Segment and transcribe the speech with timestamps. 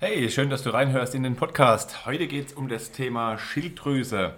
[0.00, 2.06] Hey, schön, dass du reinhörst in den Podcast.
[2.06, 4.34] Heute geht es um das Thema Schilddrüse.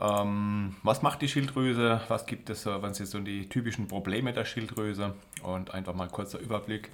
[0.00, 2.00] Ähm, was macht die Schilddrüse?
[2.08, 5.12] Was gibt es, was sind so die typischen Probleme der Schilddrüse?
[5.42, 6.90] Und einfach mal ein kurzer Überblick,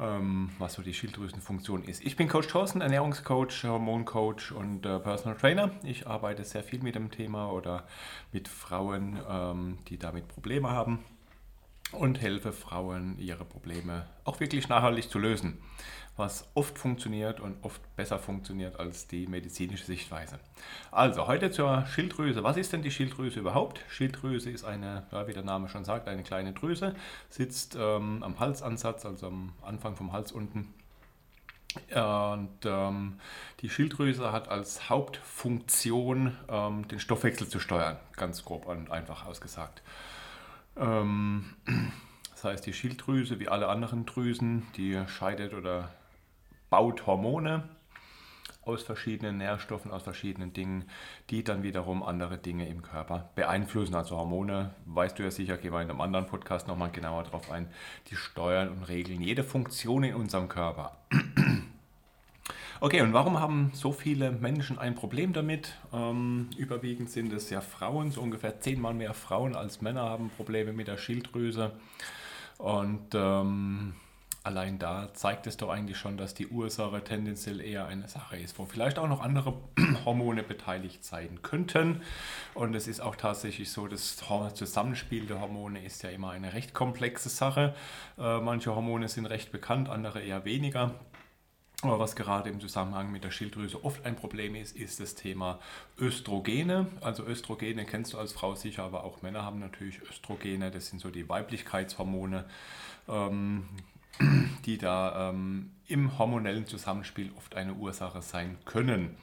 [0.00, 2.02] ähm, was so die Schilddrüsenfunktion ist.
[2.02, 5.72] Ich bin Coach Thorsten, Ernährungscoach, Hormoncoach und äh, Personal Trainer.
[5.82, 7.86] Ich arbeite sehr viel mit dem Thema oder
[8.32, 11.04] mit Frauen, ähm, die damit Probleme haben
[11.92, 15.58] und helfe Frauen, ihre Probleme auch wirklich nachhaltig zu lösen
[16.16, 20.38] was oft funktioniert und oft besser funktioniert als die medizinische Sichtweise.
[20.90, 22.42] Also heute zur Schilddrüse.
[22.42, 23.80] Was ist denn die Schilddrüse überhaupt?
[23.88, 26.94] Schilddrüse ist eine, ja, wie der Name schon sagt, eine kleine Drüse,
[27.28, 30.72] sitzt ähm, am Halsansatz, also am Anfang vom Hals unten.
[31.94, 33.20] Und ähm,
[33.60, 39.82] die Schilddrüse hat als Hauptfunktion ähm, den Stoffwechsel zu steuern, ganz grob und einfach ausgesagt.
[40.76, 41.44] Ähm,
[42.30, 45.90] das heißt, die Schilddrüse, wie alle anderen Drüsen, die scheidet oder
[46.70, 47.68] baut Hormone
[48.66, 50.84] aus verschiedenen Nährstoffen, aus verschiedenen Dingen,
[51.30, 53.94] die dann wiederum andere Dinge im Körper beeinflussen.
[53.94, 57.50] Also Hormone, weißt du ja sicher, gehen wir in einem anderen Podcast nochmal genauer drauf
[57.50, 57.68] ein,
[58.10, 60.96] die steuern und regeln jede Funktion in unserem Körper.
[62.86, 65.74] Okay, und warum haben so viele Menschen ein Problem damit?
[65.92, 70.72] Ähm, überwiegend sind es ja Frauen, so ungefähr zehnmal mehr Frauen als Männer haben Probleme
[70.72, 71.72] mit der Schilddrüse.
[72.58, 73.94] Und ähm,
[74.44, 78.56] allein da zeigt es doch eigentlich schon, dass die Ursache tendenziell eher eine Sache ist,
[78.56, 79.54] wo vielleicht auch noch andere
[80.04, 82.02] Hormone beteiligt sein könnten.
[82.54, 84.16] Und es ist auch tatsächlich so, das
[84.54, 87.74] Zusammenspiel der Hormone ist ja immer eine recht komplexe Sache.
[88.16, 90.94] Äh, manche Hormone sind recht bekannt, andere eher weniger.
[91.82, 95.60] Aber was gerade im Zusammenhang mit der Schilddrüse oft ein Problem ist, ist das Thema
[96.00, 96.86] Östrogene.
[97.02, 100.70] Also Östrogene kennst du als Frau sicher, aber auch Männer haben natürlich Östrogene.
[100.70, 102.46] Das sind so die Weiblichkeitshormone.
[103.08, 103.68] Ähm,
[104.64, 109.16] die da ähm, im hormonellen Zusammenspiel oft eine Ursache sein können.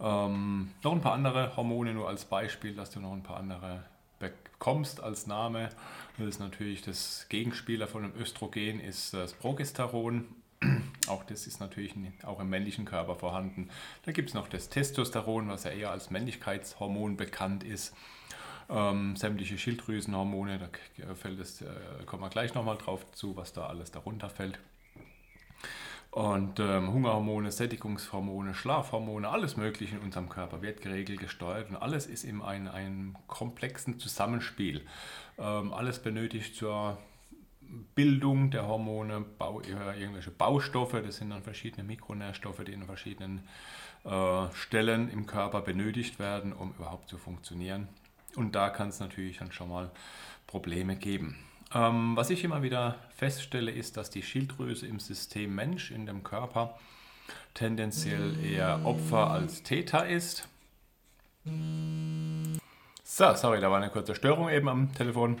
[0.00, 3.84] Ähm, noch ein paar andere Hormone nur als Beispiel, dass du noch ein paar andere
[4.18, 5.70] bekommst als Name.
[6.18, 10.26] Das ist natürlich das Gegenspieler von dem Östrogen, ist das Progesteron.
[11.08, 13.68] Auch das ist natürlich auch im männlichen Körper vorhanden.
[14.04, 17.94] Da gibt es noch das Testosteron, was ja eher als Männlichkeitshormon bekannt ist
[18.72, 20.58] ähm, sämtliche Schilddrüsenhormone,
[20.98, 21.66] da fällt es, äh,
[22.06, 24.58] kommen wir gleich nochmal drauf zu, was da alles darunter fällt.
[26.10, 32.06] Und ähm, Hungerhormone, Sättigungshormone, Schlafhormone, alles Mögliche in unserem Körper wird geregelt, gesteuert und alles
[32.06, 34.82] ist in einem, komplexen Zusammenspiel.
[35.38, 36.98] Ähm, alles benötigt zur
[37.94, 43.48] Bildung der Hormone, Bau, irgendwelche Baustoffe, das sind dann verschiedene Mikronährstoffe, die in verschiedenen
[44.04, 47.88] äh, Stellen im Körper benötigt werden, um überhaupt zu funktionieren.
[48.36, 49.90] Und da kann es natürlich dann schon mal
[50.46, 51.36] Probleme geben.
[51.74, 56.22] Ähm, was ich immer wieder feststelle, ist, dass die Schilddrüse im System Mensch, in dem
[56.22, 56.78] Körper,
[57.54, 60.48] tendenziell eher Opfer als Täter ist.
[63.04, 65.40] So, sorry, da war eine kurze Störung eben am Telefon.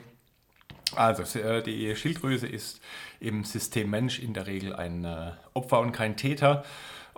[0.96, 2.80] Also, äh, die Schilddrüse ist
[3.20, 6.64] im System Mensch in der Regel ein äh, Opfer und kein Täter.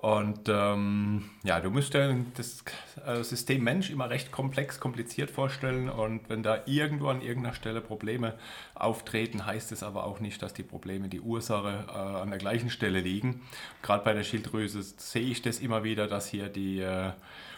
[0.05, 2.63] Und ähm, ja, du musst dir das
[3.07, 5.89] äh, System Mensch immer recht komplex, kompliziert vorstellen.
[5.89, 8.35] Und wenn da irgendwo an irgendeiner Stelle Probleme
[8.75, 12.69] auftreten, heißt es aber auch nicht, dass die Probleme, die Ursache äh, an der gleichen
[12.69, 13.41] Stelle liegen.
[13.81, 17.13] Gerade bei der Schilddrüse sehe ich das immer wieder, dass hier die äh,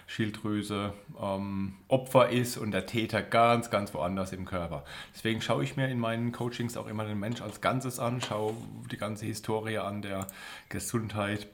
[0.06, 4.84] Schilddrüse ähm, Opfer ist und der Täter ganz, ganz woanders im Körper.
[5.12, 8.54] Deswegen schaue ich mir in meinen Coachings auch immer den Mensch als Ganzes an, schaue
[8.92, 10.28] die ganze Historie an der
[10.68, 11.48] Gesundheit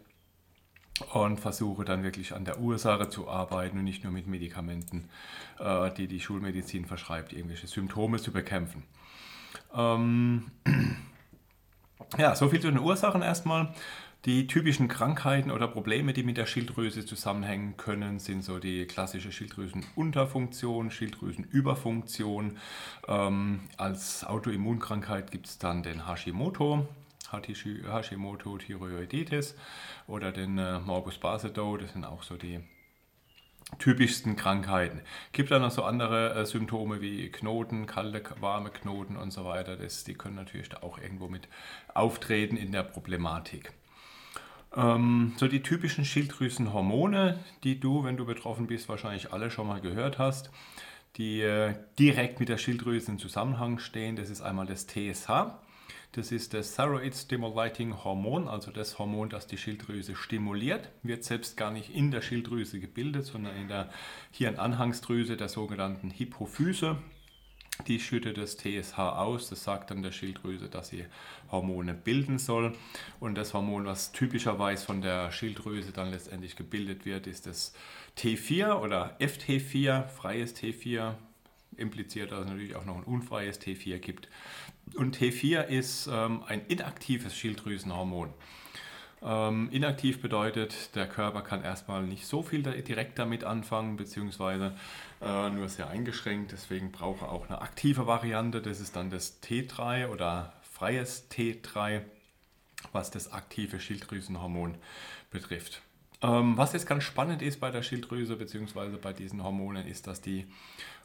[1.12, 5.08] und versuche dann wirklich an der Ursache zu arbeiten und nicht nur mit Medikamenten,
[5.58, 8.82] äh, die die Schulmedizin verschreibt, irgendwelche Symptome zu bekämpfen.
[9.74, 10.50] Ähm
[12.18, 13.72] ja, so viel zu den Ursachen erstmal.
[14.24, 19.32] Die typischen Krankheiten oder Probleme, die mit der Schilddrüse zusammenhängen können, sind so die klassische
[19.32, 22.56] Schilddrüsenunterfunktion, Schilddrüsenüberfunktion.
[23.08, 26.86] Ähm, als Autoimmunkrankheit gibt es dann den Hashimoto,
[27.32, 29.54] Hashimoto-Thyreoiditis
[30.06, 31.78] oder den äh, Morbus Basedow.
[31.78, 32.60] Das sind auch so die
[33.78, 35.00] typischsten Krankheiten.
[35.32, 39.76] Gibt dann noch so andere äh, Symptome wie Knoten, kalte, warme Knoten und so weiter.
[39.76, 41.48] Das, die können natürlich da auch irgendwo mit
[41.94, 43.72] auftreten in der Problematik.
[44.74, 49.80] Ähm, so die typischen Schilddrüsenhormone, die du, wenn du betroffen bist, wahrscheinlich alle schon mal
[49.80, 50.50] gehört hast,
[51.16, 54.16] die äh, direkt mit der Schilddrüse in Zusammenhang stehen.
[54.16, 55.28] Das ist einmal das TSH.
[56.14, 60.90] Das ist das Thyroid Stimulating Hormon, also das Hormon, das die Schilddrüse stimuliert.
[61.02, 63.88] Wird selbst gar nicht in der Schilddrüse gebildet, sondern in der
[64.30, 66.98] Hirnanhangsdrüse, der sogenannten Hypophyse.
[67.86, 71.06] Die schüttet das TSH aus, das sagt dann der Schilddrüse, dass sie
[71.50, 72.74] Hormone bilden soll.
[73.18, 77.72] Und das Hormon, was typischerweise von der Schilddrüse dann letztendlich gebildet wird, ist das
[78.18, 81.14] T4 oder FT4, freies T4,
[81.76, 84.28] impliziert, dass es natürlich auch noch ein unfreies T4 gibt.
[84.94, 88.30] Und T4 ist ähm, ein inaktives Schilddrüsenhormon.
[89.24, 94.74] Ähm, inaktiv bedeutet, der Körper kann erstmal nicht so viel direkt damit anfangen, beziehungsweise
[95.20, 96.52] äh, nur sehr eingeschränkt.
[96.52, 98.60] Deswegen braucht er auch eine aktive Variante.
[98.60, 102.02] Das ist dann das T3 oder freies T3,
[102.90, 104.74] was das aktive Schilddrüsenhormon
[105.30, 105.82] betrifft.
[106.22, 110.20] Ähm, was jetzt ganz spannend ist bei der Schilddrüse beziehungsweise bei diesen Hormonen, ist, dass
[110.20, 110.46] die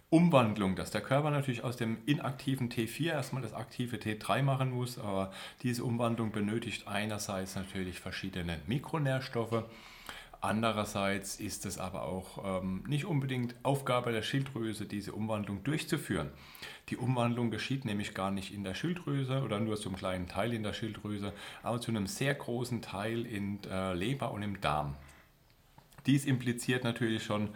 [0.09, 4.98] Umwandlung, dass der Körper natürlich aus dem inaktiven T4 erstmal das aktive T3 machen muss,
[4.98, 5.33] aber
[5.63, 9.65] diese Umwandlung benötigt einerseits natürlich verschiedene Mikronährstoffe,
[10.39, 16.30] andererseits ist es aber auch ähm, nicht unbedingt Aufgabe der Schilddrüse, diese Umwandlung durchzuführen.
[16.88, 20.63] Die Umwandlung geschieht nämlich gar nicht in der Schilddrüse oder nur zum kleinen Teil in
[20.63, 21.33] der Schilddrüse,
[21.63, 24.95] aber zu einem sehr großen Teil in der Leber und im Darm.
[26.07, 27.50] Dies impliziert natürlich schon,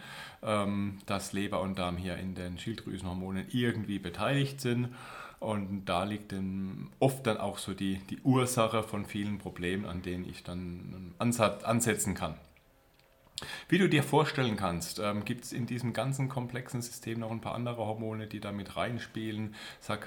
[0.43, 4.89] ähm, dass Leber und Darm hier in den Schilddrüsenhormonen irgendwie beteiligt sind.
[5.39, 10.03] Und da liegt dann oft dann auch so die, die Ursache von vielen Problemen, an
[10.03, 12.35] denen ich dann ansetzen kann.
[13.69, 17.41] Wie du dir vorstellen kannst, ähm, gibt es in diesem ganzen komplexen System noch ein
[17.41, 19.55] paar andere Hormone, die da mit reinspielen.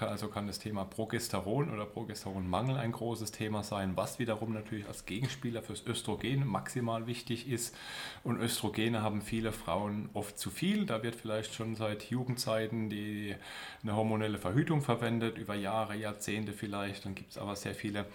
[0.00, 5.06] Also kann das Thema Progesteron oder Progesteronmangel ein großes Thema sein, was wiederum natürlich als
[5.06, 7.76] Gegenspieler fürs Östrogen maximal wichtig ist.
[8.22, 10.86] Und Östrogene haben viele Frauen oft zu viel.
[10.86, 13.34] Da wird vielleicht schon seit Jugendzeiten die,
[13.82, 17.04] eine hormonelle Verhütung verwendet, über Jahre, Jahrzehnte vielleicht.
[17.04, 18.06] Dann gibt es aber sehr viele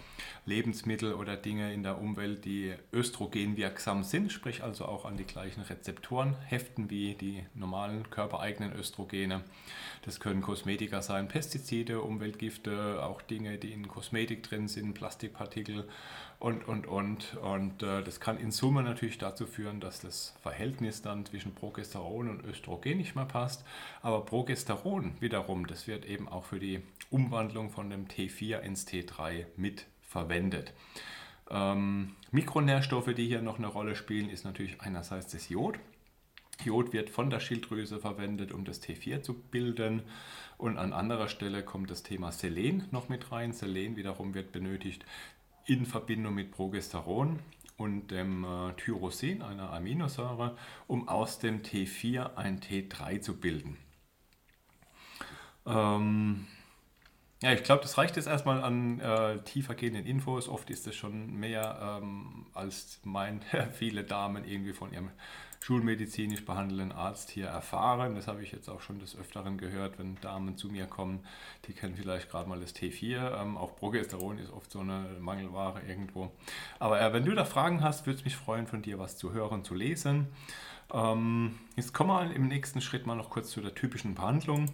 [0.46, 5.62] Lebensmittel oder Dinge in der Umwelt, die östrogenwirksam sind, sprich also auch an die gleichen
[5.62, 9.42] Rezeptoren heften wie die normalen körpereigenen Östrogene.
[10.02, 15.88] Das können Kosmetika sein, Pestizide, Umweltgifte, auch Dinge, die in Kosmetik drin sind, Plastikpartikel
[16.38, 17.36] und, und, und.
[17.38, 22.30] Und äh, das kann in Summe natürlich dazu führen, dass das Verhältnis dann zwischen Progesteron
[22.30, 23.64] und Östrogen nicht mehr passt.
[24.02, 29.46] Aber Progesteron wiederum, das wird eben auch für die Umwandlung von dem T4 ins T3
[29.56, 30.72] mit verwendet.
[31.50, 35.78] Ähm, Mikronährstoffe, die hier noch eine Rolle spielen, ist natürlich einerseits das Jod.
[36.64, 40.02] Jod wird von der Schilddrüse verwendet, um das T4 zu bilden.
[40.58, 43.52] Und an anderer Stelle kommt das Thema Selen noch mit rein.
[43.52, 45.04] Selen wiederum wird benötigt
[45.66, 47.40] in Verbindung mit Progesteron
[47.76, 50.56] und dem äh, Tyrosin, einer Aminosäure,
[50.86, 53.78] um aus dem T4 ein T3 zu bilden.
[55.66, 56.46] Ähm,
[57.42, 60.48] ja, ich glaube, das reicht jetzt erstmal an äh, tiefergehenden Infos.
[60.48, 65.10] Oft ist es schon mehr, ähm, als meint viele Damen irgendwie von ihrem
[65.62, 68.14] schulmedizinisch behandelnden Arzt hier erfahren.
[68.14, 71.20] Das habe ich jetzt auch schon des Öfteren gehört, wenn Damen zu mir kommen,
[71.66, 73.40] die kennen vielleicht gerade mal das T4.
[73.40, 76.30] Ähm, auch Progesteron ist oft so eine Mangelware irgendwo.
[76.78, 79.32] Aber äh, wenn du da Fragen hast, würde es mich freuen, von dir was zu
[79.32, 80.28] hören, zu lesen.
[80.92, 84.66] Ähm, jetzt kommen wir im nächsten Schritt mal noch kurz zu der typischen Behandlung.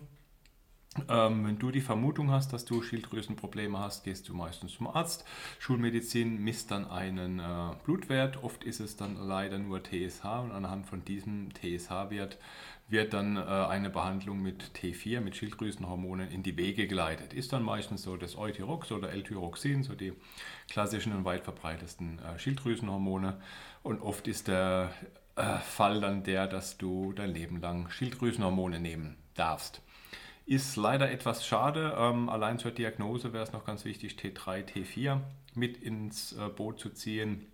[1.08, 5.24] Ähm, wenn du die Vermutung hast, dass du Schilddrüsenprobleme hast, gehst du meistens zum Arzt.
[5.58, 8.42] Schulmedizin misst dann einen äh, Blutwert.
[8.42, 12.38] Oft ist es dann leider nur TSH und anhand von diesem TSH-Wert
[12.88, 17.32] wird dann äh, eine Behandlung mit T4, mit Schilddrüsenhormonen in die Wege geleitet.
[17.32, 20.12] Ist dann meistens so das Euthyrox oder L-Tyroxin, so die
[20.68, 23.40] klassischen und weit verbreitetsten äh, Schilddrüsenhormone.
[23.82, 24.92] Und oft ist der
[25.34, 29.82] äh, Fall dann der, dass du dein Leben lang Schilddrüsenhormone nehmen darfst.
[30.46, 31.96] Ist leider etwas schade.
[31.98, 35.18] Ähm, allein zur Diagnose wäre es noch ganz wichtig, T3, T4
[35.54, 37.46] mit ins äh, Boot zu ziehen.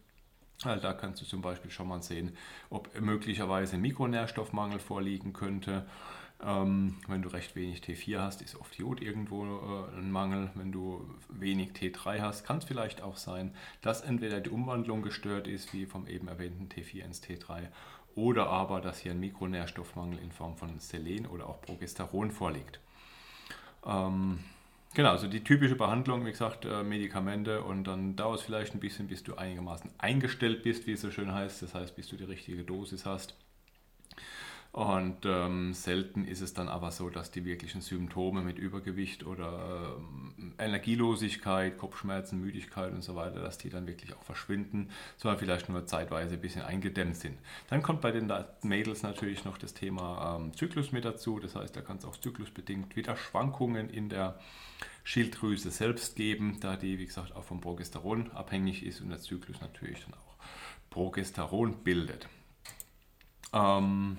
[0.63, 2.37] Also da kannst du zum Beispiel schon mal sehen,
[2.69, 5.87] ob möglicherweise Mikronährstoffmangel vorliegen könnte.
[6.45, 10.51] Ähm, wenn du recht wenig T4 hast, ist oft Jod irgendwo äh, ein Mangel.
[10.55, 15.47] Wenn du wenig T3 hast, kann es vielleicht auch sein, dass entweder die Umwandlung gestört
[15.47, 17.69] ist, wie vom eben erwähnten T4 ins T3,
[18.15, 22.81] oder aber, dass hier ein Mikronährstoffmangel in Form von Selen oder auch Progesteron vorliegt.
[23.87, 24.41] Ähm,
[24.95, 28.81] genau, also die typische Behandlung, wie gesagt, äh, Medikamente und dann dauert es vielleicht ein
[28.81, 32.17] bisschen, bis du einigermaßen eingestellt bist, wie es so schön heißt, das heißt, bis du
[32.17, 33.35] die richtige Dosis hast.
[34.73, 39.99] Und ähm, selten ist es dann aber so, dass die wirklichen Symptome mit Übergewicht oder
[39.99, 44.89] ähm, Energielosigkeit, Kopfschmerzen, Müdigkeit und so weiter, dass die dann wirklich auch verschwinden,
[45.19, 47.37] sondern vielleicht nur zeitweise ein bisschen eingedämmt sind.
[47.69, 51.39] Dann kommt bei den Mädels natürlich noch das Thema ähm, Zyklus mit dazu.
[51.39, 54.41] Das heißt, da kann es auch zyklusbedingt wieder Schwankungen in der
[55.05, 59.61] Schilddrüse selbst geben, da die, wie gesagt, auch vom Progesteron abhängig ist und der Zyklus
[59.61, 60.37] natürlich dann auch
[60.89, 62.27] Progesteron bildet.
[63.53, 64.17] Ähm,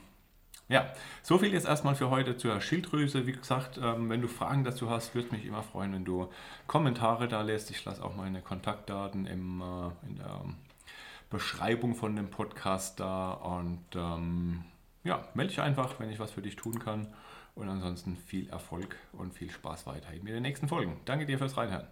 [0.74, 3.27] Ja, so viel jetzt erstmal für heute zur Schilddrüse.
[3.27, 6.32] Wie gesagt, ähm, wenn du Fragen dazu hast, würde mich immer freuen, wenn du
[6.65, 7.70] Kommentare da lässt.
[7.70, 10.42] Ich lasse auch meine Kontaktdaten im, äh, in der
[11.30, 14.63] Beschreibung von dem Podcast da und ähm,
[15.03, 17.13] ja, melde dich einfach, wenn ich was für dich tun kann.
[17.53, 21.00] Und ansonsten viel Erfolg und viel Spaß weiterhin mit den nächsten Folgen.
[21.06, 21.86] Danke dir fürs Reinhören.